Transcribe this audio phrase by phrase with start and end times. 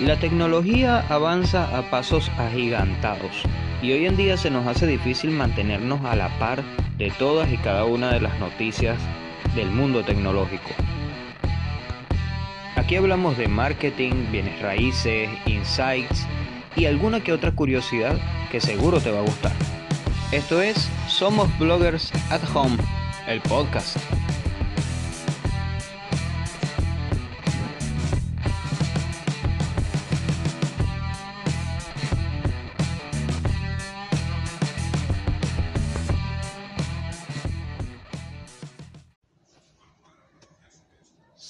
[0.00, 3.42] La tecnología avanza a pasos agigantados
[3.82, 6.62] y hoy en día se nos hace difícil mantenernos a la par
[6.98, 8.96] de todas y cada una de las noticias
[9.56, 10.70] del mundo tecnológico.
[12.76, 16.28] Aquí hablamos de marketing, bienes raíces, insights
[16.76, 18.16] y alguna que otra curiosidad
[18.52, 19.52] que seguro te va a gustar.
[20.30, 22.76] Esto es Somos Bloggers at Home,
[23.26, 23.96] el podcast.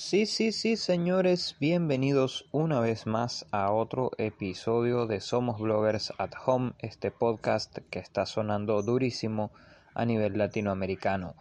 [0.09, 6.31] Sí, sí, sí, señores, bienvenidos una vez más a otro episodio de Somos Bloggers at
[6.47, 9.51] Home, este podcast que está sonando durísimo
[9.93, 11.35] a nivel latinoamericano.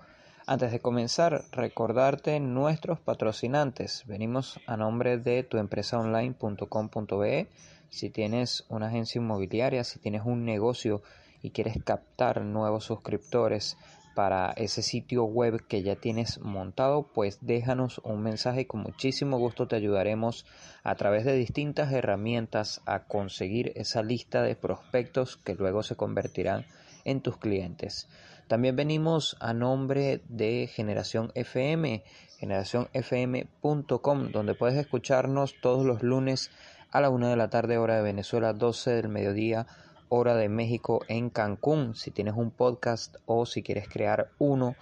[0.45, 4.03] Antes de comenzar, recordarte nuestros patrocinantes.
[4.05, 7.47] Venimos a nombre de tuempresaonline.com.be.
[7.89, 11.01] Si tienes una agencia inmobiliaria, si tienes un negocio
[11.41, 13.77] y quieres captar nuevos suscriptores,
[14.17, 19.37] para ese sitio web que ya tienes montado, pues déjanos un mensaje y con muchísimo
[19.37, 20.47] gusto te ayudaremos
[20.83, 26.65] a través de distintas herramientas a conseguir esa lista de prospectos que luego se convertirán
[27.05, 28.09] en tus clientes.
[28.47, 32.03] También venimos a nombre de Generación FM,
[32.39, 36.49] generacionfm.com, donde puedes escucharnos todos los lunes
[36.89, 39.67] a la una de la tarde hora de Venezuela, 12 del mediodía
[40.09, 41.95] hora de México en Cancún.
[41.95, 44.75] Si tienes un podcast o si quieres crear uno,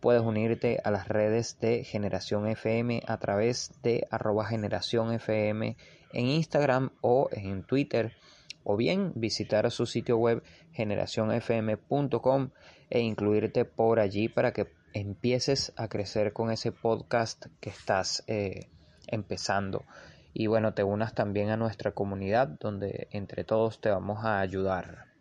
[0.00, 5.76] puedes unirte a las redes de Generación FM a través de arroba generación FM
[6.12, 8.12] en Instagram o en Twitter
[8.64, 12.50] o bien visitar su sitio web generacionfm.com
[12.90, 18.68] e incluirte por allí para que empieces a crecer con ese podcast que estás eh,
[19.06, 19.84] empezando
[20.34, 25.12] y bueno, te unas también a nuestra comunidad donde entre todos te vamos a ayudar.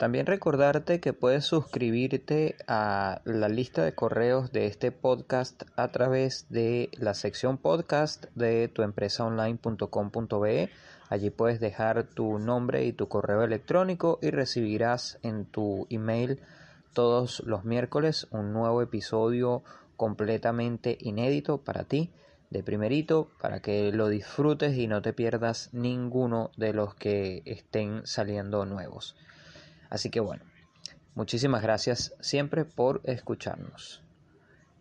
[0.00, 6.46] También recordarte que puedes suscribirte a la lista de correos de este podcast a través
[6.48, 10.70] de la sección podcast de tuempresaonline.com.be.
[11.10, 16.40] Allí puedes dejar tu nombre y tu correo electrónico y recibirás en tu email
[16.94, 19.62] todos los miércoles un nuevo episodio
[19.98, 22.10] completamente inédito para ti
[22.50, 28.04] de primerito para que lo disfrutes y no te pierdas ninguno de los que estén
[28.04, 29.16] saliendo nuevos.
[29.88, 30.44] Así que bueno,
[31.14, 34.02] muchísimas gracias siempre por escucharnos.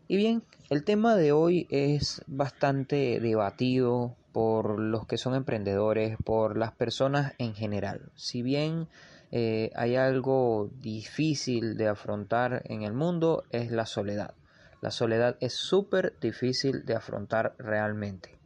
[0.07, 6.57] Y bien, el tema de hoy es bastante debatido por los que son emprendedores, por
[6.57, 8.11] las personas en general.
[8.15, 8.87] Si bien
[9.31, 14.33] eh, hay algo difícil de afrontar en el mundo, es la soledad.
[14.81, 18.39] La soledad es súper difícil de afrontar realmente.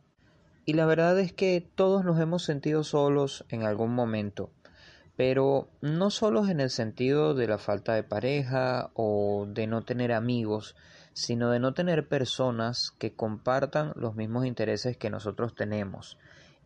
[0.66, 4.49] Y la verdad es que todos nos hemos sentido solos en algún momento,
[5.16, 10.11] pero no solos en el sentido de la falta de pareja o de no tener
[10.13, 10.75] amigos,
[11.13, 16.17] sino de no tener personas que compartan los mismos intereses que nosotros tenemos.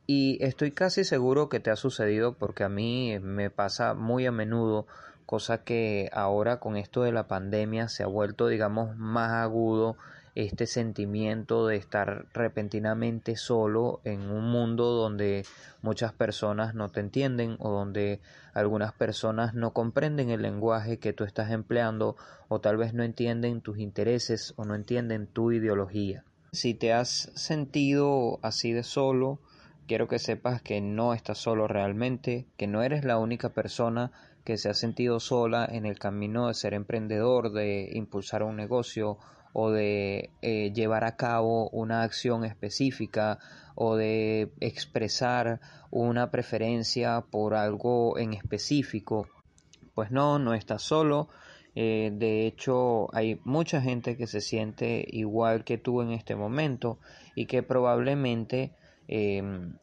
[0.06, 4.32] Y estoy casi seguro que te ha sucedido porque a mí me pasa muy a
[4.32, 4.88] menudo
[5.28, 9.98] cosa que ahora con esto de la pandemia se ha vuelto digamos más agudo
[10.36, 15.46] este sentimiento de estar repentinamente solo en un mundo donde
[15.82, 18.22] muchas personas no te entienden o donde
[18.54, 22.16] algunas personas no comprenden el lenguaje que tú estás empleando
[22.48, 26.24] o tal vez no entienden tus intereses o no entienden tu ideología.
[26.52, 29.42] Si te has sentido así de solo,
[29.88, 34.12] quiero que sepas que no estás solo realmente, que no eres la única persona
[34.48, 39.18] que se ha sentido sola en el camino de ser emprendedor, de impulsar un negocio
[39.52, 43.40] o de eh, llevar a cabo una acción específica
[43.76, 45.60] o de expresar
[45.92, 49.28] una preferencia por algo en específico.
[49.94, 51.28] Pues no, no estás solo.
[51.76, 57.00] Eh, de hecho, hay mucha gente que se siente igual que tú en este momento
[57.36, 58.72] y que probablemente
[59.10, 59.74] em,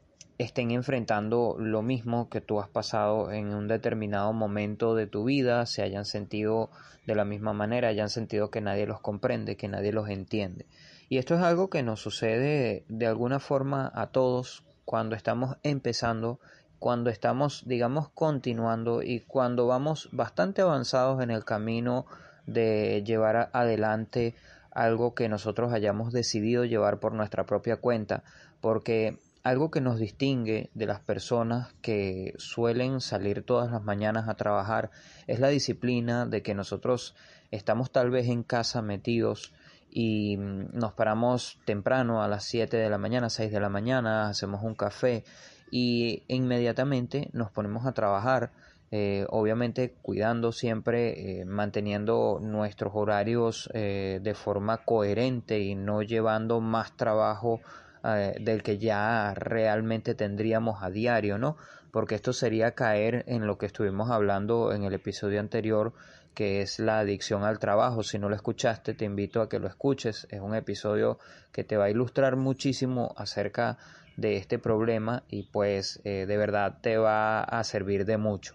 [0.44, 5.66] estén enfrentando lo mismo que tú has pasado en un determinado momento de tu vida,
[5.66, 6.70] se hayan sentido
[7.06, 10.66] de la misma manera, hayan sentido que nadie los comprende, que nadie los entiende.
[11.08, 16.40] Y esto es algo que nos sucede de alguna forma a todos cuando estamos empezando,
[16.78, 22.06] cuando estamos, digamos, continuando y cuando vamos bastante avanzados en el camino
[22.46, 24.34] de llevar adelante
[24.70, 28.24] algo que nosotros hayamos decidido llevar por nuestra propia cuenta,
[28.60, 34.34] porque algo que nos distingue de las personas que suelen salir todas las mañanas a
[34.34, 34.90] trabajar
[35.26, 37.14] es la disciplina de que nosotros
[37.50, 39.52] estamos tal vez en casa metidos
[39.90, 44.28] y mm, nos paramos temprano a las 7 de la mañana, 6 de la mañana,
[44.30, 45.24] hacemos un café
[45.70, 48.50] y inmediatamente nos ponemos a trabajar,
[48.90, 56.60] eh, obviamente cuidando siempre, eh, manteniendo nuestros horarios eh, de forma coherente y no llevando
[56.60, 57.60] más trabajo
[58.04, 61.56] del que ya realmente tendríamos a diario, ¿no?
[61.90, 65.94] Porque esto sería caer en lo que estuvimos hablando en el episodio anterior,
[66.34, 68.02] que es la adicción al trabajo.
[68.02, 70.26] Si no lo escuchaste, te invito a que lo escuches.
[70.30, 71.18] Es un episodio
[71.52, 73.78] que te va a ilustrar muchísimo acerca
[74.16, 78.54] de este problema y pues de verdad te va a servir de mucho.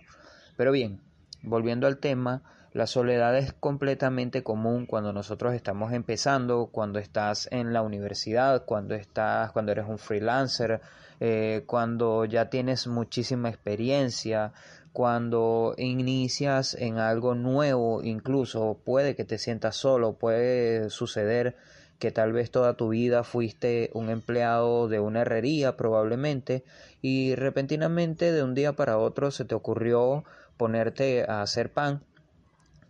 [0.58, 1.02] Pero bien,
[1.42, 2.44] volviendo al tema,
[2.74, 8.96] la soledad es completamente común cuando nosotros estamos empezando, cuando estás en la universidad, cuando
[8.96, 10.82] estás, cuando eres un freelancer,
[11.20, 14.54] eh, cuando ya tienes muchísima experiencia,
[14.94, 21.56] cuando inicias en algo nuevo, incluso puede que te sientas solo, puede suceder
[22.00, 26.64] que tal vez toda tu vida fuiste un empleado de una herrería probablemente
[27.02, 30.24] y repentinamente de un día para otro se te ocurrió
[30.56, 32.04] ponerte a hacer pan,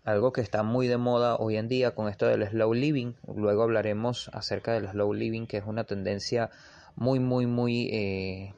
[0.10, 3.14] algo que está muy de moda hoy en día con esto del slow living.
[3.36, 6.50] Luego hablaremos acerca del slow living, que es una tendencia
[6.96, 8.54] muy, muy, muy, eh,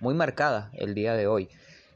[0.00, 1.48] muy marcada el día de hoy.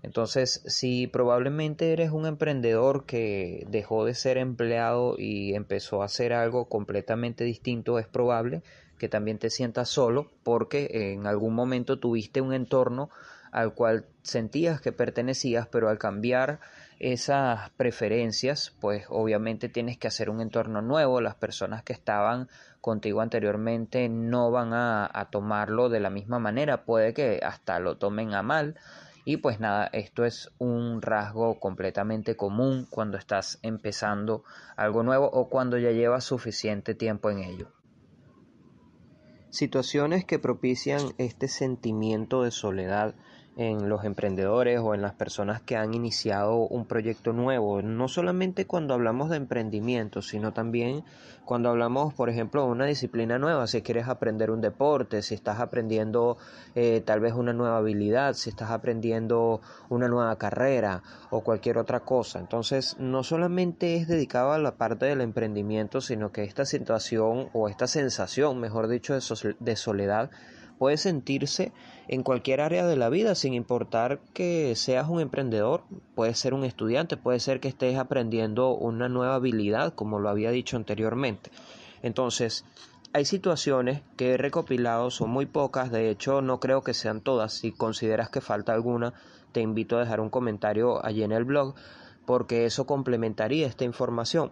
[0.02, 6.32] Entonces, si probablemente eres un emprendedor que dejó de ser empleado y empezó a hacer
[6.32, 8.62] algo completamente distinto, es probable
[8.98, 13.10] que también te sientas solo porque en algún momento tuviste un entorno
[13.52, 16.60] al cual sentías que pertenecías, pero al cambiar
[17.00, 22.48] esas preferencias, pues obviamente tienes que hacer un entorno nuevo, las personas que estaban
[22.82, 28.34] contigo anteriormente no van a, tomarlo de la misma manera, puede que hasta lo tomen
[28.34, 28.76] a mal.
[29.24, 34.44] Y pues nada, esto es un rasgo completamente común cuando estás empezando
[34.76, 37.68] algo nuevo o cuando ya llevas suficiente tiempo en ello.
[39.50, 43.14] Situaciones que propician este sentimiento de soledad
[43.56, 48.66] en los emprendedores o en las personas que han iniciado un proyecto nuevo, no solamente
[48.66, 51.04] cuando hablamos de emprendimiento, sino también
[51.44, 55.58] cuando hablamos, por ejemplo, de una disciplina nueva, si quieres aprender un deporte, si estás
[55.58, 56.38] aprendiendo
[56.76, 62.00] eh, tal vez una nueva habilidad, si estás aprendiendo una nueva carrera o cualquier otra
[62.00, 62.38] cosa.
[62.38, 67.68] Entonces, no solamente es dedicado a la parte del emprendimiento, sino que esta situación o
[67.68, 69.18] esta sensación, mejor dicho,
[69.58, 70.30] de soledad,
[70.80, 71.72] puede sentirse
[72.08, 75.82] en cualquier área de la vida, sin importar que seas un emprendedor,
[76.14, 80.50] puedes ser un estudiante, puede ser que estés aprendiendo una nueva habilidad, como lo había
[80.50, 81.50] dicho anteriormente.
[82.02, 82.64] Entonces,
[83.12, 87.52] hay situaciones que he recopilado, son muy pocas, de hecho no creo que sean todas,
[87.52, 89.12] si consideras que falta alguna,
[89.52, 91.74] te invito a dejar un comentario allí en el blog,
[92.24, 94.50] porque eso complementaría esta información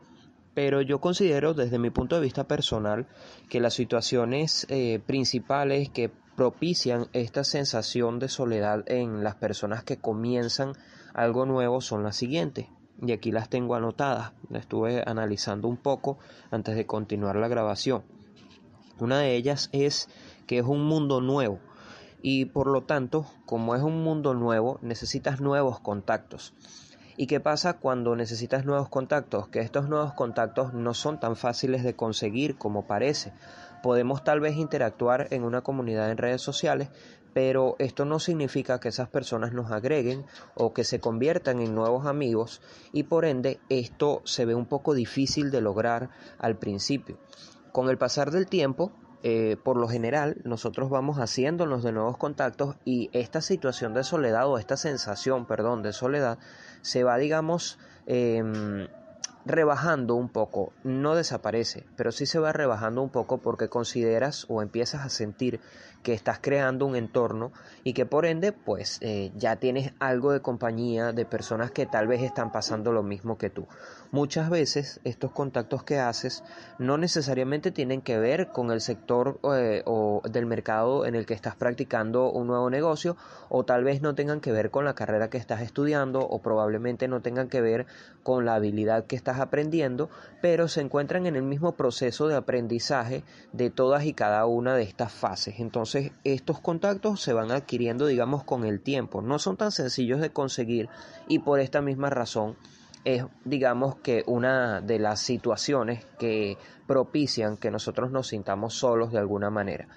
[0.59, 3.07] pero yo considero desde mi punto de vista personal
[3.49, 9.99] que las situaciones eh, principales que propician esta sensación de soledad en las personas que
[9.99, 10.73] comienzan
[11.15, 12.67] algo nuevo son las siguientes.
[13.01, 16.19] Y aquí las tengo anotadas las estuve analizando un poco
[16.51, 18.03] antes de continuar la grabación.
[18.99, 20.09] Una de ellas es
[20.49, 21.61] que es un mundo nuevo
[22.21, 26.53] y por lo tanto como es un mundo nuevo necesitas nuevos contactos
[27.21, 29.49] ¿Y qué pasa cuando necesitas nuevos contactos?
[29.49, 33.33] Que estos nuevos contactos no son tan fáciles de conseguir como parece.
[33.83, 36.91] Podemos tal vez interactuar en una comunidad en redes sociales,
[37.35, 42.07] pero esto no significa que esas personas nos agreguen o que se conviertan en nuevos
[42.07, 42.63] amigos
[42.93, 47.19] y por ende esto se ve un poco difícil de lograr al principio.
[47.73, 52.77] Con el pasar del tiempo, eh, por lo general nosotros vamos haciéndonos de nuevos contactos
[52.85, 56.39] y esta situación de soledad o esta sensación, perdón, de soledad
[56.83, 58.87] se va, digamos, em,
[59.45, 64.63] rebajando un poco, no desaparece, pero sí se va rebajando un poco porque consideras o
[64.63, 65.61] empiezas a sentir
[66.03, 70.43] que estás creando un entorno y que por ende pues eh, ya tienes algo de
[70.43, 73.67] compañía de personas que tal vez están pasando lo mismo que tú.
[74.11, 76.43] Muchas veces estos contactos que haces
[76.79, 81.35] no necesariamente tienen que ver con el sector eh, o del mercado en el que
[81.35, 83.19] estás practicando un nuevo negocio
[83.51, 87.07] o tal vez no tengan que ver con la carrera que estás estudiando o probablemente
[87.07, 87.85] no tengan que ver
[88.23, 90.09] con la habilidad que estás aprendiendo,
[90.41, 94.85] pero se encuentran en el mismo proceso de aprendizaje de todas y cada una de
[94.85, 95.61] estas fases.
[95.61, 100.31] Entonces estos contactos se van adquiriendo digamos con el tiempo, no son tan sencillos de
[100.31, 100.89] conseguir
[101.29, 102.57] y por esta misma razón
[103.15, 109.19] es, digamos que, una de las situaciones que propician que nosotros nos sintamos solos de
[109.19, 109.89] alguna manera.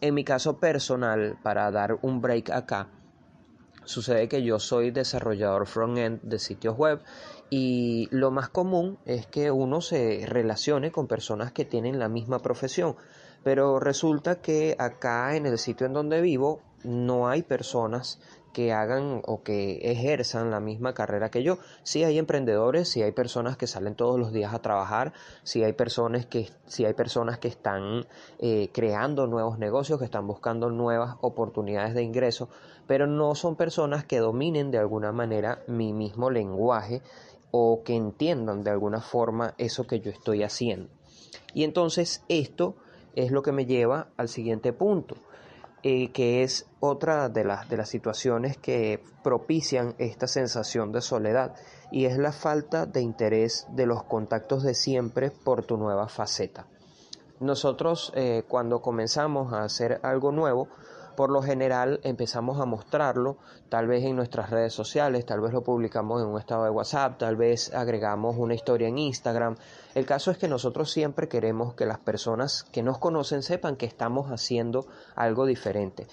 [0.00, 2.88] En mi caso personal, para dar un break acá,
[3.84, 7.00] sucede que yo soy desarrollador front-end de sitios web
[7.50, 12.38] y lo más común es que uno se relacione con personas que tienen la misma
[12.38, 12.96] profesión.
[13.42, 18.20] Pero resulta que acá en el sitio en donde vivo no hay personas
[18.54, 21.58] que hagan o que ejerzan la misma carrera que yo.
[21.82, 25.74] Sí hay emprendedores, sí hay personas que salen todos los días a trabajar, sí hay
[25.74, 28.06] personas que, sí hay personas que están
[28.38, 32.48] eh, creando nuevos negocios, que están buscando nuevas oportunidades de ingreso,
[32.86, 37.02] pero no son personas que dominen de alguna manera mi mismo lenguaje
[37.50, 40.88] o que entiendan de alguna forma eso que yo estoy haciendo.
[41.52, 42.76] Y entonces esto
[43.16, 45.16] es lo que me lleva al siguiente punto.
[45.86, 51.54] Eh, que es otra de las, de las situaciones que propician esta sensación de soledad
[51.92, 56.66] y es la falta de interés de los contactos de siempre por tu nueva faceta.
[57.38, 60.68] Nosotros eh, cuando comenzamos a hacer algo nuevo,
[61.16, 63.36] por lo general empezamos a mostrarlo,
[63.68, 67.18] tal vez en nuestras redes sociales, tal vez lo publicamos en un estado de WhatsApp,
[67.18, 69.56] tal vez agregamos una historia en Instagram.
[69.94, 73.86] El caso es que nosotros siempre queremos que las personas que nos conocen sepan que
[73.86, 76.06] estamos haciendo algo diferente.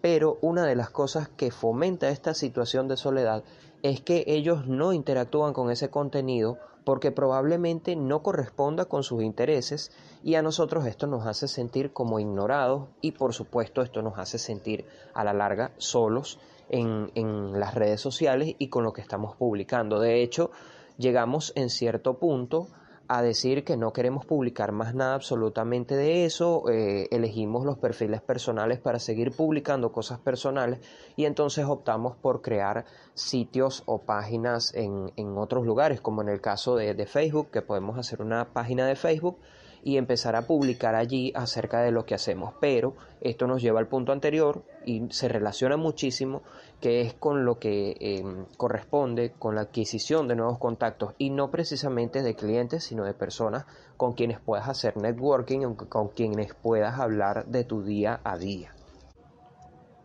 [0.00, 3.42] Pero una de las cosas que fomenta esta situación de soledad
[3.82, 9.90] es que ellos no interactúan con ese contenido porque probablemente no corresponda con sus intereses
[10.22, 14.38] y a nosotros esto nos hace sentir como ignorados y por supuesto esto nos hace
[14.38, 16.38] sentir a la larga solos
[16.68, 19.98] en, en las redes sociales y con lo que estamos publicando.
[19.98, 20.52] De hecho,
[20.96, 22.68] llegamos en cierto punto
[23.08, 28.20] a decir que no queremos publicar más nada absolutamente de eso, eh, elegimos los perfiles
[28.20, 30.80] personales para seguir publicando cosas personales
[31.16, 32.84] y entonces optamos por crear
[33.14, 37.62] sitios o páginas en, en otros lugares, como en el caso de, de Facebook, que
[37.62, 39.38] podemos hacer una página de Facebook
[39.86, 42.54] y empezar a publicar allí acerca de lo que hacemos.
[42.60, 46.42] Pero esto nos lleva al punto anterior y se relaciona muchísimo,
[46.80, 51.52] que es con lo que em, corresponde con la adquisición de nuevos contactos y no
[51.52, 53.64] precisamente de clientes, sino de personas
[53.96, 58.74] con quienes puedas hacer networking, con quienes puedas hablar de tu día a día.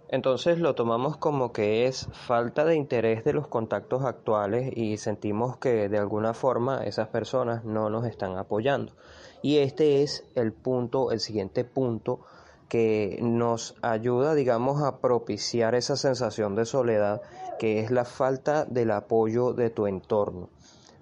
[0.10, 5.58] Entonces lo tomamos como que es falta de interés de los contactos actuales y sentimos
[5.58, 8.94] que de alguna forma esas personas no nos están apoyando.
[9.42, 12.22] Y este es el punto, el siguiente punto
[12.70, 17.22] que nos ayuda, digamos, a propiciar esa sensación de soledad,
[17.60, 20.50] que es la falta del apoyo de tu entorno.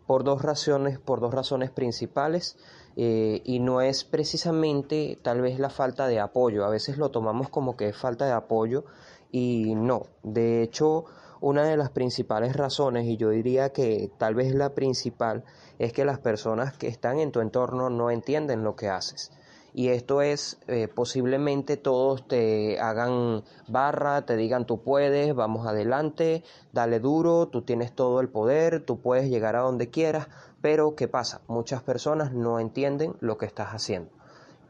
[0.08, 2.58] Por dos razones, por dos razones principales,
[2.96, 6.66] eh, y no es precisamente tal vez la falta de apoyo.
[6.66, 8.84] A veces lo tomamos como que es falta de apoyo
[9.32, 10.08] y no.
[10.24, 11.06] De hecho,
[11.42, 15.44] una de las principales razones, y yo diría que tal vez la principal,
[15.78, 19.32] es que las personas que están en tu entorno no entienden lo que haces.
[19.74, 26.44] Y esto es, eh, posiblemente todos te hagan barra, te digan tú puedes, vamos adelante,
[26.74, 30.28] dale duro, tú tienes todo el poder, tú puedes llegar a donde quieras,
[30.62, 31.42] pero ¿qué pasa?
[31.48, 34.10] Muchas personas no entienden lo que estás haciendo.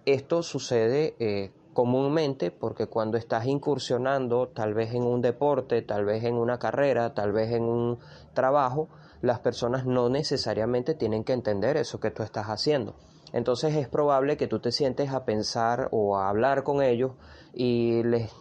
[0.05, 6.25] Esto sucede eh, comúnmente porque cuando estás incursionando tal vez en un deporte, tal vez
[6.25, 7.99] en una carrera, tal vez en un
[8.33, 8.89] trabajo,
[9.21, 12.95] las personas no necesariamente tienen que entender eso que tú estás haciendo.
[13.33, 17.11] Entonces es probable que tú te sientes a pensar o a hablar con ellos
[17.53, 18.31] y les,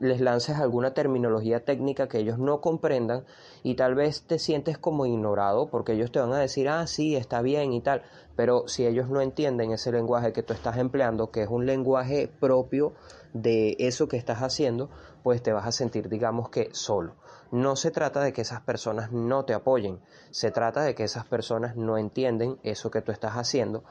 [0.00, 3.24] les, lances alguna terminología técnica que ellos no comprendan
[3.62, 7.16] y tal vez te sientes como ignorado porque ellos te van a decir, ah, sí,
[7.16, 8.02] está bien y tal,
[8.36, 12.28] pero si ellos no entienden ese lenguaje que tú estás empleando, que es un lenguaje
[12.40, 12.92] propio
[13.32, 14.90] de eso que estás haciendo,
[15.22, 17.16] pues te vas a sentir, digamos que, solo.
[17.50, 20.00] No se trata de que esas personas no te apoyen,
[20.30, 23.84] se trata de que esas personas no entienden eso que tú estás haciendo,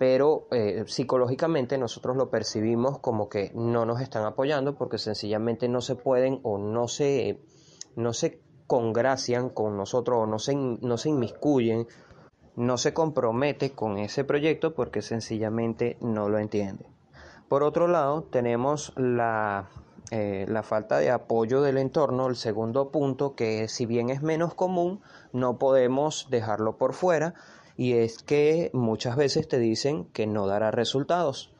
[0.00, 5.82] pero eh, psicológicamente nosotros lo percibimos como que no nos están apoyando porque sencillamente no
[5.82, 7.42] se pueden o no se,
[7.96, 11.86] no se congracian con nosotros o no se, no se inmiscuyen,
[12.56, 16.86] no se compromete con ese proyecto porque sencillamente no lo entiende.
[17.50, 19.68] Por otro lado, tenemos la,
[20.10, 24.54] eh, la falta de apoyo del entorno, el segundo punto, que si bien es menos
[24.54, 25.02] común,
[25.34, 27.34] no podemos dejarlo por fuera
[27.80, 31.50] y es que muchas veces te dicen que no dará resultados.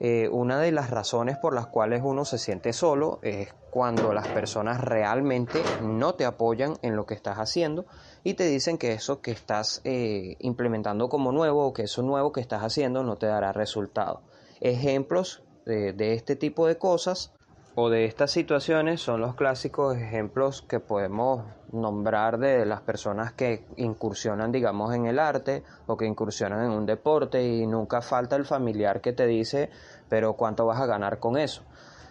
[0.00, 4.26] Eh, una de las razones por las cuales uno se siente solo es cuando las
[4.26, 7.86] personas realmente no te apoyan en lo que estás haciendo
[8.24, 12.32] y te dicen que eso que estás eh, implementando como nuevo o que eso nuevo
[12.32, 14.22] que estás haciendo no te dará resultado.
[14.60, 17.32] Ejemplos de este tipo de cosas
[17.82, 23.64] o de estas situaciones son los clásicos ejemplos que podemos nombrar de las personas que
[23.76, 28.44] incursionan, digamos, en el arte o que incursionan en un deporte y nunca falta el
[28.44, 29.70] familiar que te dice,
[30.10, 31.62] pero ¿cuánto vas a ganar con eso?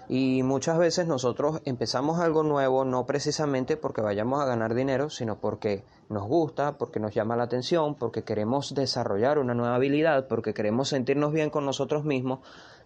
[0.08, 5.40] Y muchas veces nosotros empezamos algo nuevo no precisamente porque vayamos a ganar dinero, sino
[5.40, 10.56] porque nos gusta, porque nos llama la atención, porque queremos desarrollar una nueva habilidad, porque
[10.56, 12.40] queremos sentirnos bien con nosotros mismos,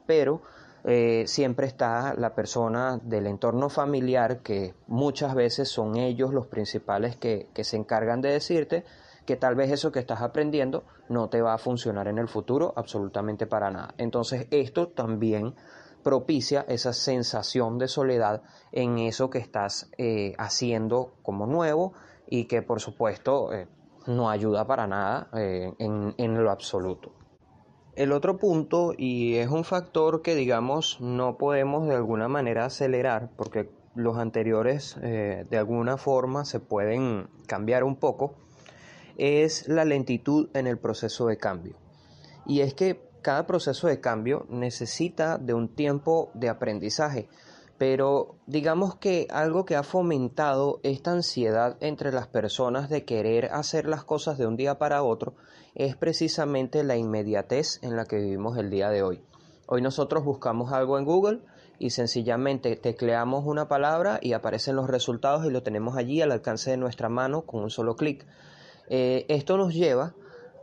[0.06, 0.42] pero
[0.86, 7.16] eh, siempre está la persona del entorno familiar, que muchas veces son ellos los principales
[7.16, 8.84] que, se encargan de decirte
[9.26, 12.74] que tal vez eso que estás aprendiendo no te va a funcionar en el futuro
[12.76, 13.94] absolutamente para nada.
[13.98, 15.56] Entonces esto también
[16.04, 21.94] propicia esa sensación de soledad en eso que estás eh, haciendo como nuevo
[22.28, 23.68] y que por supuesto eh,
[24.08, 27.23] no ayuda para nada eh, en, en lo absoluto.
[27.96, 33.30] El otro punto, y es un factor que digamos no podemos de alguna manera acelerar,
[33.36, 38.34] porque los anteriores de alguna forma se pueden cambiar un poco,
[39.18, 41.76] es la lentitud en el proceso de cambio.
[42.48, 47.30] Y es que cada proceso de cambio necesita de un tiempo de aprendizaje,
[47.86, 53.90] pero digamos que algo que ha fomentado esta ansiedad entre las personas de querer hacer
[53.90, 55.34] las cosas de un día para otro
[55.76, 59.22] es precisamente la inmediatez en la que vivimos el día de hoy.
[59.68, 61.42] Hoy nosotros buscamos algo en Google
[61.78, 66.72] y sencillamente tecleamos una palabra y aparecen los resultados y lo tenemos allí al alcance
[66.72, 68.26] de nuestra mano con un solo clic.
[68.88, 70.14] Eh, esto nos lleva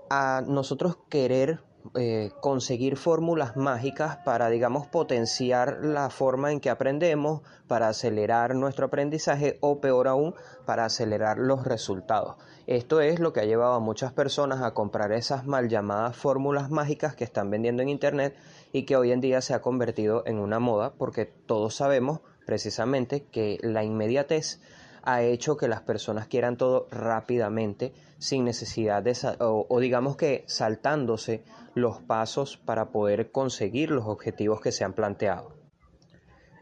[0.09, 1.61] a nosotros querer
[1.95, 8.87] eh, conseguir fórmulas mágicas para, digamos, potenciar la forma en que aprendemos, para acelerar nuestro
[8.87, 10.35] aprendizaje o, peor aún,
[10.67, 12.37] para acelerar los resultados.
[12.67, 16.71] Esto es lo que ha llevado a muchas personas a comprar esas mal llamadas fórmulas
[16.71, 18.37] mágicas que están vendiendo en Internet
[18.73, 23.25] y que hoy en día se ha convertido en una moda porque todos sabemos precisamente
[23.25, 24.61] que la inmediatez
[25.04, 31.42] ha hecho que las personas quieran todo rápidamente sin necesidad de o, digamos que saltándose
[31.75, 35.54] los pasos para poder conseguir los objetivos que se han planteado.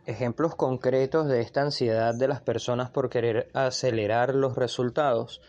[0.06, 5.42] Ejemplos concretos de esta ansiedad de las personas por querer acelerar los resultados,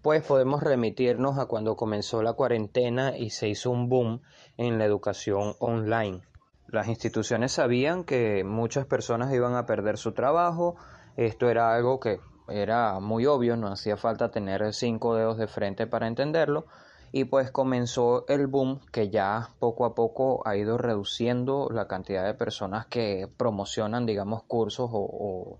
[0.00, 4.22] pues podemos remitirnos a cuando comenzó la cuarentena y se hizo un boom
[4.56, 6.22] en la educación online.
[6.68, 10.76] Las instituciones sabían que muchas personas iban a perder su trabajo,
[11.16, 15.86] esto era algo que era muy obvio, no hacía falta tener cinco dedos de frente
[15.86, 16.66] para entenderlo.
[17.12, 22.24] Y pues comenzó el boom que ya poco a poco ha ido reduciendo la cantidad
[22.26, 25.58] de personas que promocionan, digamos, cursos o,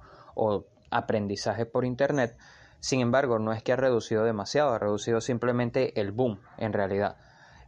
[0.90, 2.36] aprendizaje por Internet.
[2.80, 7.16] Sin embargo, no es que ha reducido demasiado, ha reducido simplemente el boom en realidad.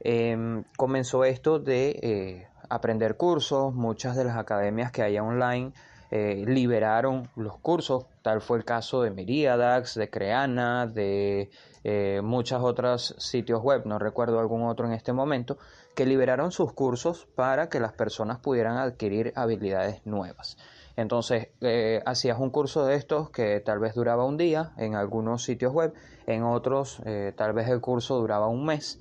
[0.00, 5.72] Em, comenzó esto de eh, aprender cursos, muchas de las academias que hay online
[6.11, 11.51] eh, liberaron los cursos, tal fue el caso de Miriadax, de Creana, de
[11.85, 15.59] eh, muchos otros sitios web, no recuerdo algún otro en este momento,
[15.94, 20.57] que liberaron sus cursos para que las personas pudieran adquirir habilidades nuevas.
[20.97, 25.44] Entonces, eh, hacías un curso de estos que tal vez duraba un día en algunos
[25.44, 25.92] sitios web,
[26.27, 27.01] en otros
[27.37, 28.99] tal vez el curso duraba un mes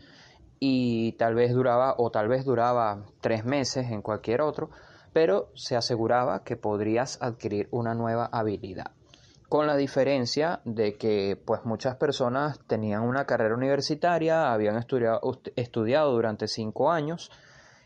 [0.60, 4.70] y tal vez duraba o tal vez duraba tres meses en cualquier otro
[5.18, 8.92] pero se aseguraba que podrías adquirir una nueva habilidad.
[9.50, 16.48] Con la diferencia de que pues muchas personas tenían una carrera universitaria, habían estudiado, durante
[16.48, 17.32] cinco años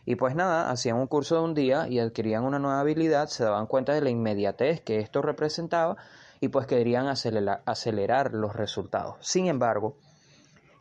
[0.05, 3.45] y pues nada, hacían un curso de un día y adquirían una nueva habilidad, se
[3.45, 5.95] daban cuenta de la inmediatez que esto representaba
[6.41, 9.15] y pues querían acelerar, acelerar los resultados.
[9.21, 9.95] Sin embargo,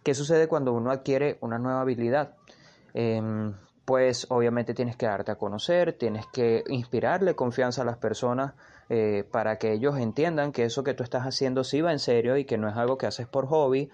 [0.03, 2.35] ¿qué sucede cuando uno adquiere una nueva habilidad?
[2.93, 3.55] Em,
[3.91, 8.55] pues obviamente tienes que darte a conocer, tienes que inspirarle confianza a las personas
[8.89, 12.37] eh, para que ellos entiendan que eso que tú estás haciendo sí va en serio
[12.37, 13.91] y que no es algo que haces por hobby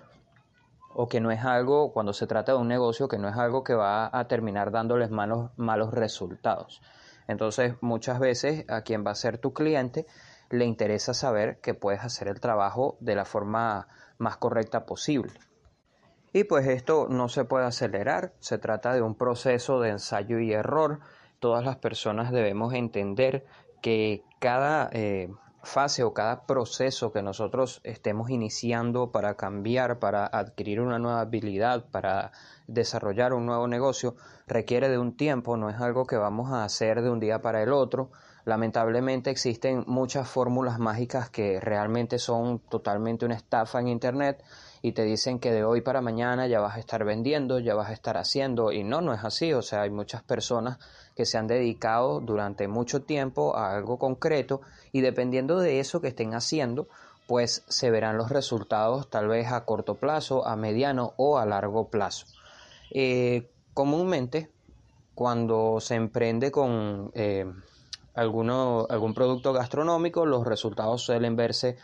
[0.92, 3.64] o que no es algo, cuando se trata de un negocio, que no es algo
[3.64, 6.82] que va a terminar dándoles malos, malos resultados.
[7.26, 10.04] Entonces, muchas veces a quien va a ser tu cliente
[10.50, 15.32] le interesa saber que puedes hacer el trabajo de la forma más correcta posible.
[16.32, 20.52] Y pues esto no se puede acelerar, se trata de un proceso de ensayo y
[20.52, 21.00] error.
[21.40, 23.46] Todas las personas debemos entender
[23.80, 25.30] que cada eh,
[25.66, 31.86] fase o cada proceso que nosotros estemos iniciando para cambiar, para adquirir una nueva habilidad,
[31.90, 32.32] para
[32.66, 34.14] desarrollar un nuevo negocio,
[34.46, 37.62] requiere de un tiempo, no es algo que vamos a hacer de un día para
[37.62, 38.10] el otro.
[38.44, 44.44] Lamentablemente existen muchas fórmulas mágicas que realmente son totalmente una estafa en Internet
[44.86, 47.90] y te dicen que de hoy para mañana ya vas a estar vendiendo, ya vas
[47.90, 50.78] a estar haciendo y no, no es así, o sea, hay muchas personas
[51.16, 54.60] que se han dedicado durante mucho tiempo a algo concreto
[54.92, 56.86] y dependiendo de eso que estén haciendo,
[57.26, 61.88] pues se verán los resultados tal vez a corto plazo, a mediano o a largo
[61.88, 62.26] plazo.
[62.92, 64.52] Eh, comúnmente,
[65.16, 67.44] cuando se emprende con eh,
[68.14, 71.76] alguno, algún producto gastronómico, los resultados suelen verse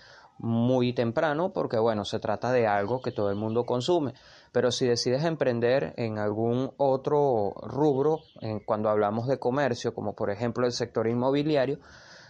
[0.42, 4.12] muy temprano porque bueno, se trata de algo que todo el mundo consume.
[4.52, 10.30] Pero si decides emprender en algún otro rubro, en, cuando hablamos de comercio, como por
[10.30, 11.78] ejemplo el sector inmobiliario,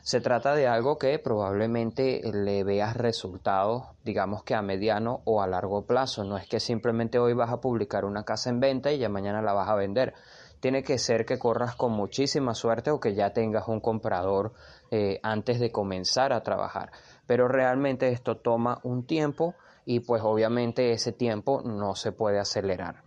[0.03, 5.47] se trata de algo que probablemente le veas resultados, digamos que a mediano o a
[5.47, 6.25] largo plazo.
[6.25, 9.43] No es que simplemente hoy vas a publicar una casa en venta y ya mañana
[9.43, 10.15] la vas a vender.
[10.61, 14.53] Tiene que ser que corras con muchísima suerte o que ya tengas un comprador
[14.93, 16.93] eh, antes de comenzar a trabajar
[17.27, 23.03] pero realmente esto toma un tiempo y pues obviamente ese tiempo no se puede acelerar.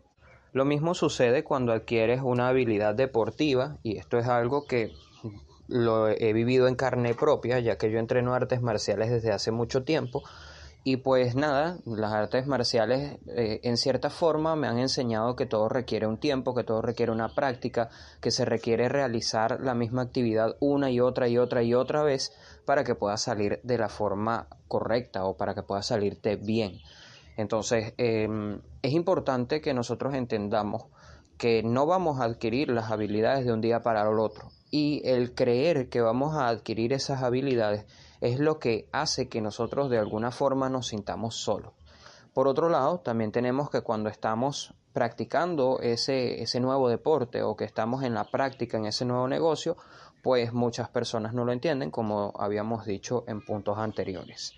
[0.51, 4.93] Lo mismo sucede cuando adquieres una habilidad deportiva y esto es algo que
[5.67, 9.83] lo he vivido en carne propia ya que yo entreno artes marciales desde hace mucho
[9.83, 10.23] tiempo
[10.87, 15.67] y pues nada, las artes marciales eh, en cierta forma me han enseñado que todo
[15.67, 17.89] requiere un tiempo, que todo requiere una práctica,
[18.21, 22.33] que se requiere realizar la misma actividad una y otra y otra y otra vez
[22.65, 26.77] para que pueda salir de la forma correcta o para que pueda salirte bien.
[27.35, 30.83] Entonces, em, es importante que nosotros entendamos
[31.39, 35.33] que no vamos a adquirir las habilidades de un día para el otro y el
[35.33, 37.85] creer que vamos a adquirir esas habilidades
[38.21, 41.73] es lo que hace que nosotros de alguna forma nos sintamos solos.
[42.33, 47.65] Por otro lado, también tenemos que cuando estamos practicando ese, ese nuevo deporte o que
[47.65, 49.77] estamos en la práctica en ese nuevo negocio,
[50.21, 54.53] pues muchas personas no lo entienden como habíamos dicho en puntos anteriores.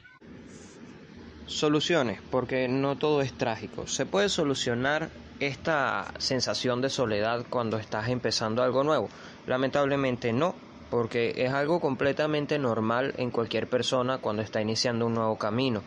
[1.46, 3.88] Soluciones, porque no todo es trágico.
[3.88, 9.10] Se puede solucionar esta sensación de soledad cuando estás empezando algo nuevo.
[9.46, 10.56] Lamentablemente no,
[10.90, 15.82] porque es algo completamente normal en cualquier persona cuando está iniciando un nuevo camino.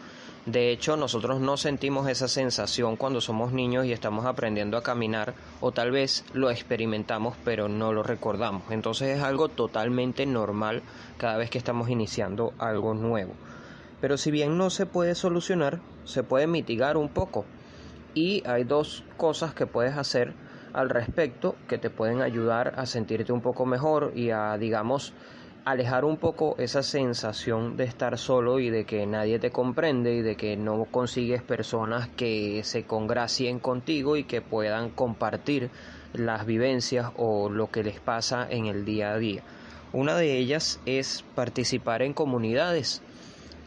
[0.46, 5.34] De hecho, nosotros no sentimos esa sensación cuando somos niños y estamos aprendiendo a caminar
[5.60, 8.62] o tal vez lo experimentamos pero no lo recordamos.
[8.70, 10.82] Entonces es algo totalmente normal
[11.18, 13.34] cada vez que estamos iniciando algo nuevo.
[14.00, 17.44] Pero si bien no se puede solucionar, se puede mitigar un poco.
[18.14, 20.32] Y hay dos cosas que puedes hacer
[20.72, 25.14] al respecto que te pueden ayudar a sentirte un poco mejor y a, digamos,
[25.64, 30.22] alejar un poco esa sensación de estar solo y de que nadie te comprende y
[30.22, 35.70] de que no consigues personas que se congracien contigo y que puedan compartir
[36.12, 39.42] las vivencias o lo que les pasa en el día a día.
[39.92, 43.02] Una de ellas es participar en comunidades.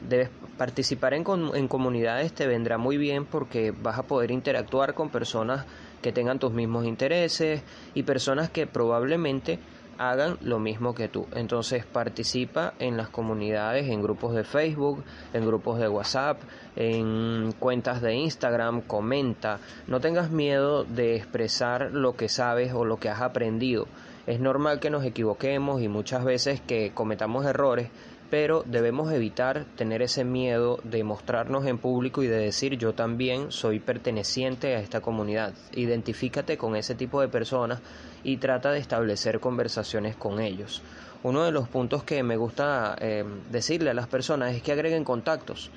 [0.01, 5.09] Debes participar en, en comunidades te vendrá muy bien porque vas a poder interactuar con
[5.09, 5.65] personas
[6.03, 7.63] que tengan tus mismos intereses
[7.95, 9.57] y personas que probablemente
[9.97, 11.27] hagan lo mismo que tú.
[11.33, 16.41] Entonces participa en las comunidades, en grupos de Facebook, en grupos de WhatsApp,
[16.75, 19.59] en cuentas de Instagram, comenta.
[19.87, 23.87] No tengas miedo de expresar lo que sabes o lo que has aprendido.
[24.25, 27.89] Es normal que nos equivoquemos y muchas veces que cometamos errores,
[28.33, 33.51] pero debemos evitar tener ese miedo de mostrarnos en público y de decir yo también
[33.51, 35.53] soy perteneciente a esta comunidad.
[35.73, 37.79] Identifícate con ese tipo de personas
[38.23, 40.81] y trata de establecer conversaciones con ellos.
[41.21, 45.03] Uno de los puntos que me gusta eh, decirle a las personas es que agreguen
[45.03, 45.69] contactos.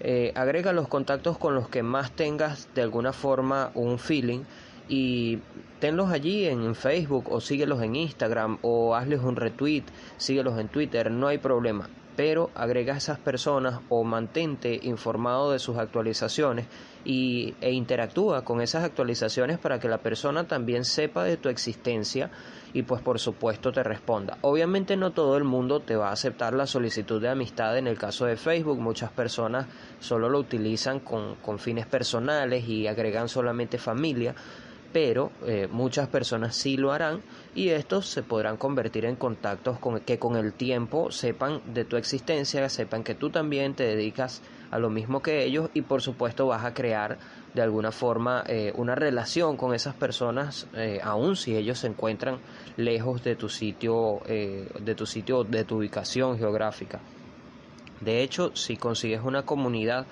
[0.00, 4.42] Eh, agrega los contactos con los que más tengas de alguna forma un feeling
[4.88, 5.38] y
[5.80, 9.84] tenlos allí en Facebook o síguelos en Instagram o hazles un retweet,
[10.16, 11.88] síguelos en Twitter, no hay problema.
[12.16, 16.66] Pero agrega a esas personas o mantente informado de sus actualizaciones
[17.04, 22.30] y, e interactúa con esas actualizaciones para que la persona también sepa de tu existencia
[22.72, 24.38] y pues por supuesto te responda.
[24.42, 27.98] Obviamente no todo el mundo te va a aceptar la solicitud de amistad en el
[27.98, 29.66] caso de Facebook, muchas personas
[29.98, 34.34] solo lo utilizan con, con fines personales y agregan solamente familia,
[34.94, 37.20] pero eh, muchas personas sí lo harán
[37.52, 41.96] y estos se podrán convertir en contactos con, que con el tiempo sepan de tu
[41.96, 46.46] existencia, sepan que tú también te dedicas a lo mismo que ellos y por supuesto
[46.46, 47.18] vas a crear
[47.54, 52.38] de alguna forma eh, una relación con esas personas eh, aun si ellos se encuentran
[52.76, 57.00] lejos de tu sitio de tu sitio de tu ubicación geográfica.
[58.00, 60.06] De hecho si consigues una comunidad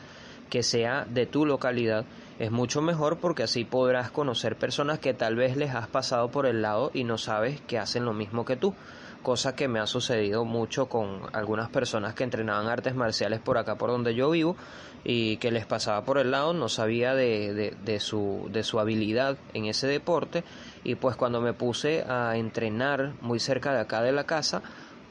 [0.51, 2.05] que sea de tu localidad
[2.39, 6.47] es mucho mejor porque así podrás conocer personas que tal vez les has pasado por
[6.47, 8.75] el lado y no sabes que hacen lo mismo que tú,
[9.23, 13.77] cosa que me ha sucedido mucho con algunas personas que entrenaban artes marciales por acá
[13.77, 14.57] por donde yo vivo
[15.05, 19.37] y que les pasaba por el lado, no sabía de, de, su, de su habilidad
[19.53, 20.45] en ese deporte.
[20.85, 24.63] Y pues cuando me puse a entrenar muy cerca de acá de la casa,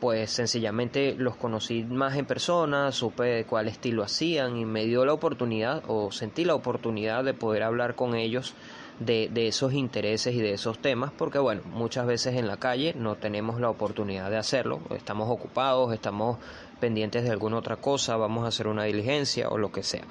[0.02, 5.06] pues sencillamente los conocí más en persona, supe de cuál estilo hacían y me dio
[5.06, 8.56] la oportunidad o sentí la oportunidad de poder hablar con ellos
[9.00, 12.96] de, de, esos intereses y de esos temas, porque bueno, muchas veces en la calle
[12.98, 16.40] no tenemos la oportunidad de hacerlo, estamos ocupados, estamos
[16.80, 20.06] pendientes de alguna otra cosa, vamos a hacer una diligencia o lo que sea.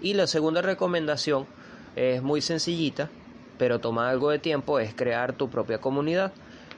[0.00, 1.46] Y la segunda recomendación
[1.94, 3.10] es muy sencillita,
[3.58, 6.32] pero toma algo de tiempo, es crear tu propia comunidad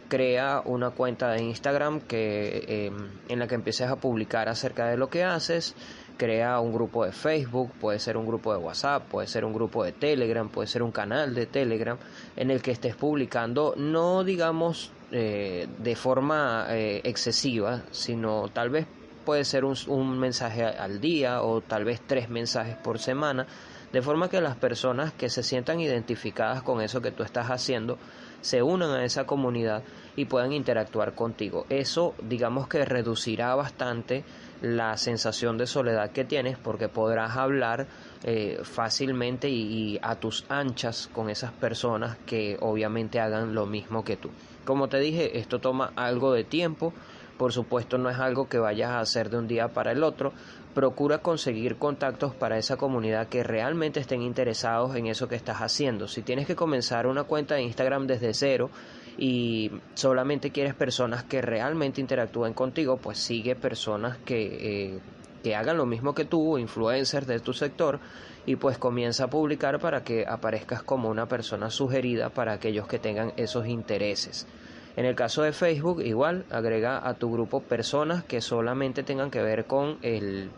[0.08, 2.96] crea una cuenta de Instagram que, em,
[3.28, 5.74] en la que empieces a publicar acerca de lo que haces,
[6.16, 9.84] crea un grupo de Facebook, puede ser un grupo de WhatsApp, puede ser un grupo
[9.84, 11.98] de Telegram, puede ser un canal de Telegram
[12.36, 18.86] en el que estés publicando, no digamos eh, de forma eh, excesiva, sino tal vez
[19.24, 23.46] puede ser un, un mensaje al día o tal vez tres mensajes por semana,
[23.92, 27.98] de forma que las personas que se sientan identificadas con eso que tú estás haciendo,
[28.40, 29.82] se unan a esa comunidad
[30.14, 31.66] y puedan interactuar contigo.
[31.68, 34.24] Eso digamos que reducirá bastante
[34.62, 37.86] la sensación de soledad que tienes porque podrás hablar
[38.24, 44.16] eh, fácilmente y, a tus anchas con esas personas que obviamente hagan lo mismo que
[44.16, 44.30] tú.
[44.64, 46.92] Como te dije, esto toma algo de tiempo,
[47.36, 50.32] por supuesto no es algo que vayas a hacer de un día para el otro,
[50.76, 56.06] procura conseguir contactos para esa comunidad que realmente estén interesados en eso que estás haciendo.
[56.06, 58.68] Si tienes que comenzar una cuenta de Instagram desde cero
[59.16, 65.00] y solamente quieres personas que realmente interactúen contigo, pues sigue personas que, eh,
[65.42, 67.98] que hagan lo mismo que tú, influencers de tu sector,
[68.44, 72.98] y pues comienza a publicar para que aparezcas como una persona sugerida para aquellos que
[72.98, 74.46] tengan esos intereses.
[74.94, 79.42] En el caso de Facebook, igual, agrega a tu grupo personas que solamente tengan que
[79.42, 80.50] ver con el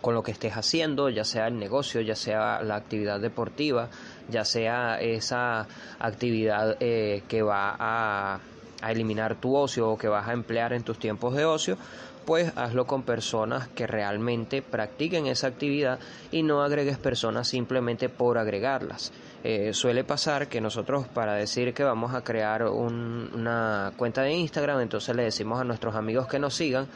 [0.00, 3.88] con lo que estés haciendo, ya sea el negocio, ya sea la actividad deportiva,
[4.28, 5.66] ya sea esa
[5.98, 8.40] actividad eh, que va a,
[8.82, 11.76] a eliminar tu ocio o que vas a emplear en tus tiempos de ocio,
[12.24, 15.98] pues hazlo con personas que realmente practiquen esa actividad
[16.30, 19.12] y no agregues personas simplemente por agregarlas.
[19.42, 24.80] Eh, suele pasar que nosotros para decir que vamos a crear una cuenta de Instagram,
[24.80, 26.86] entonces le decimos a nuestros amigos que nos sigan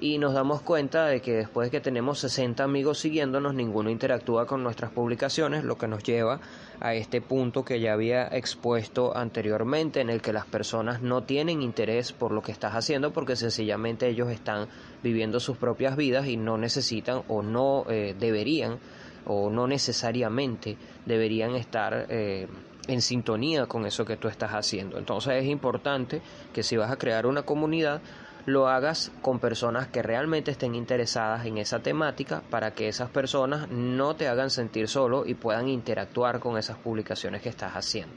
[0.00, 4.46] y nos damos cuenta de que después de que tenemos 60 amigos siguiéndonos, ninguno interactúa
[4.46, 6.40] con nuestras publicaciones, lo que nos lleva
[6.80, 11.62] a este punto que ya había expuesto anteriormente, en el que las personas no tienen
[11.62, 14.68] interés por lo que estás haciendo porque sencillamente ellos están
[15.02, 18.78] viviendo sus propias vidas y no necesitan o no eh, deberían
[19.26, 20.76] o no necesariamente
[21.06, 22.46] deberían estar eh,
[22.88, 24.98] en sintonía con eso que tú estás haciendo.
[24.98, 26.20] Entonces es importante
[26.52, 28.02] que si vas a crear una comunidad,
[28.46, 33.68] lo hagas con personas que realmente estén interesadas en esa temática para que esas personas
[33.70, 38.14] no te hagan sentir solo y puedan interactuar con esas publicaciones que estás haciendo.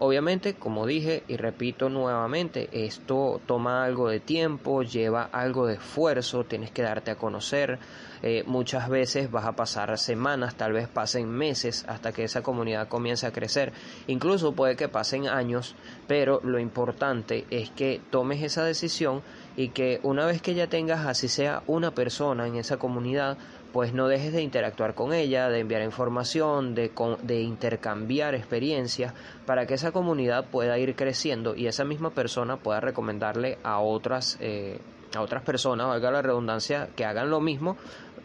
[0.00, 6.44] Obviamente, como dije y repito nuevamente, esto toma algo de tiempo, lleva algo de esfuerzo,
[6.44, 7.80] tienes que darte a conocer.
[8.22, 12.86] Eh, muchas veces vas a pasar semanas, tal vez pasen meses hasta que esa comunidad
[12.86, 13.72] comience a crecer.
[14.06, 15.74] Incluso puede que pasen años,
[16.06, 19.22] pero lo importante es que tomes esa decisión
[19.56, 23.36] y que una vez que ya tengas así sea una persona en esa comunidad,
[23.72, 26.90] pues no dejes de interactuar con ella, de enviar información, de,
[27.22, 29.14] de intercambiar experiencias
[29.46, 34.38] para que esa comunidad pueda ir creciendo y esa misma persona pueda recomendarle a otras,
[34.40, 34.78] eh,
[35.14, 37.76] a otras personas, valga la redundancia, que hagan lo mismo,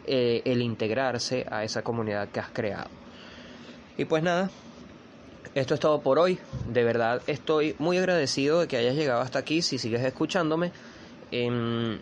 [0.06, 2.90] eh, el integrarse a esa comunidad que has creado.
[3.96, 4.50] Y pues nada,
[5.54, 6.38] esto es todo por hoy.
[6.68, 9.62] De verdad estoy muy agradecido de que hayas llegado hasta aquí.
[9.62, 10.72] Si sigues escuchándome,
[11.34, 11.98] Em,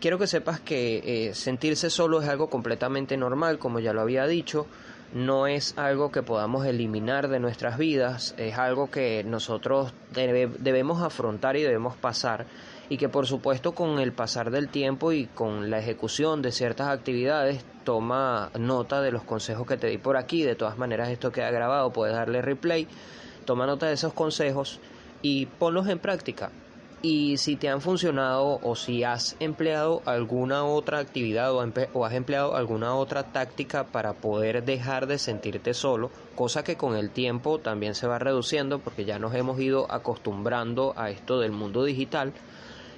[0.00, 4.26] quiero que sepas que eh, sentirse solo es algo completamente normal, como ya lo había
[4.26, 4.66] dicho,
[5.12, 11.56] no es algo que podamos eliminar de nuestras vidas, es algo que nosotros debemos afrontar
[11.56, 12.46] y debemos pasar.
[12.88, 16.88] Y que por supuesto con el pasar del tiempo y con la ejecución de ciertas
[16.88, 21.30] actividades toma nota de los consejos que te di por aquí, de todas maneras esto
[21.30, 22.88] queda grabado, puedes darle replay,
[23.44, 24.80] toma nota de esos consejos
[25.22, 26.50] y ponlos en práctica
[27.02, 32.54] y si te han funcionado o si has empleado alguna otra actividad o, has empleado
[32.54, 37.94] alguna otra táctica para poder dejar de sentirte solo, cosa que con el tiempo también
[37.94, 42.34] se va reduciendo porque ya nos hemos ido acostumbrando a esto del mundo digital.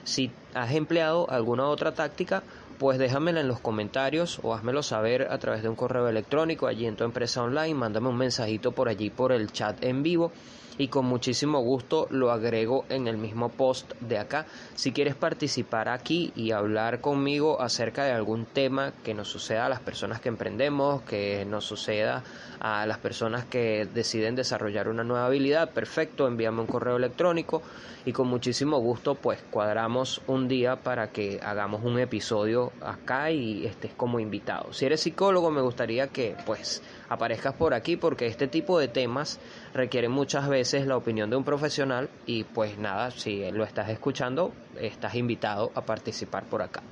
[0.03, 2.43] Si has empleado alguna otra táctica,
[2.79, 6.87] pues déjamela en los comentarios o házmelo saber a través de un correo electrónico allí
[6.87, 10.33] en tu empresa online, mándame un mensajito por allí por el chat en vivo
[10.79, 14.47] y con muchísimo gusto lo agrego en el mismo post de acá.
[14.75, 19.69] Si quieres participar aquí y hablar conmigo acerca de algún tema que nos suceda a
[19.69, 22.23] las personas que emprendemos, que nos suceda
[22.61, 27.63] a las personas que deciden desarrollar una nueva habilidad, perfecto, envíame un correo electrónico
[28.05, 33.67] y con muchísimo gusto pues cuadramos un día para que hagamos un episodio acá y
[33.67, 34.73] estés como invitado.
[34.73, 39.39] Si eres psicólogo, me gustaría que pues aparezcas por aquí porque este tipo de temas
[39.75, 44.53] requieren muchas veces la opinión de un profesional y pues nada, si lo estás escuchando,
[44.81, 46.83] estás invitado a participar por acá.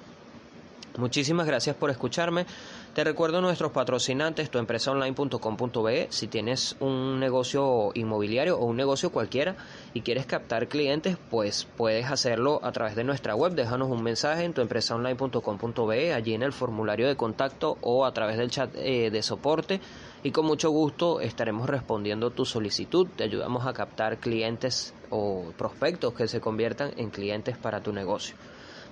[0.98, 2.46] Muchísimas gracias por escucharme.
[2.94, 6.09] Te recuerdo nuestros patrocinantes, tuempresaonline.com.be.
[6.11, 9.55] Si tienes un negocio inmobiliario o un negocio cualquiera
[9.94, 13.53] y quieres captar clientes, pues puedes hacerlo a través de nuestra web.
[13.53, 18.50] Déjanos un mensaje en tuempresaonline.com.be, allí en el formulario de contacto o a través del
[18.50, 19.81] chat eh, de soporte.
[20.24, 23.07] Y con mucho gusto estaremos respondiendo tu solicitud.
[23.14, 28.35] Te ayudamos a captar clientes o prospectos que se conviertan en clientes para tu negocio.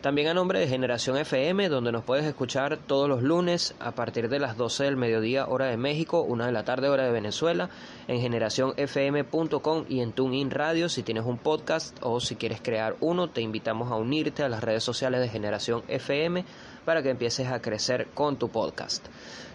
[0.01, 4.29] También a nombre de Generación FM, donde nos puedes escuchar todos los lunes a partir
[4.29, 7.69] de las 12 del mediodía hora de México, una de la tarde hora de Venezuela,
[8.07, 10.89] en generacionfm.com y en TuneIn Radio.
[10.89, 14.63] Si tienes un podcast o si quieres crear uno, te invitamos a unirte a las
[14.63, 16.45] redes sociales de Generación FM
[16.85, 19.05] para que empieces a crecer con tu podcast.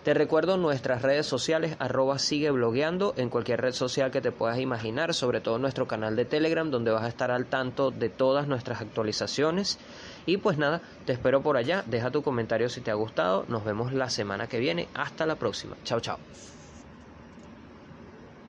[0.03, 4.59] Te recuerdo nuestras redes sociales, arroba sigue blogueando en cualquier red social que te puedas
[4.59, 8.45] imaginar, sobre todo nuestro canal de Telegram, donde vas a estar al tanto de todas
[8.45, 9.79] nuestras actualizaciones.
[10.25, 13.63] Y pues nada, te espero por allá, deja tu comentario si te ha gustado, nos
[13.63, 16.52] vemos la semana que viene, hasta la próxima, chao chao.